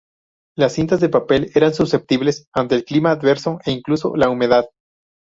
Las 0.57 0.73
cintas 0.73 0.99
de 0.99 1.09
papel 1.09 1.51
eran 1.53 1.75
susceptibles 1.75 2.47
ante 2.55 2.73
el 2.73 2.85
clima 2.85 3.11
adverso 3.11 3.59
e 3.67 3.71
incluso 3.71 4.15
la 4.15 4.29
humedad. 4.29 4.65